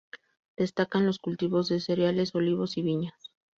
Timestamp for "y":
2.77-2.81